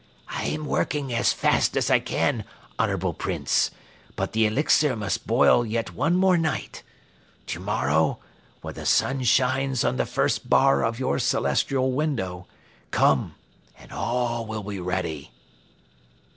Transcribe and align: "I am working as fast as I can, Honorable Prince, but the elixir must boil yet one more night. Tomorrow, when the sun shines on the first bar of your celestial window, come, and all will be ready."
"I 0.29 0.45
am 0.45 0.65
working 0.65 1.13
as 1.13 1.31
fast 1.31 1.77
as 1.77 1.91
I 1.91 1.99
can, 1.99 2.43
Honorable 2.79 3.13
Prince, 3.13 3.69
but 4.15 4.31
the 4.31 4.47
elixir 4.47 4.95
must 4.95 5.27
boil 5.27 5.63
yet 5.63 5.93
one 5.93 6.15
more 6.15 6.39
night. 6.39 6.81
Tomorrow, 7.45 8.17
when 8.61 8.73
the 8.73 8.87
sun 8.87 9.21
shines 9.21 9.83
on 9.83 9.97
the 9.97 10.07
first 10.07 10.49
bar 10.49 10.83
of 10.83 10.97
your 10.99 11.19
celestial 11.19 11.91
window, 11.91 12.47
come, 12.89 13.35
and 13.77 13.91
all 13.91 14.47
will 14.47 14.63
be 14.63 14.79
ready." 14.79 15.29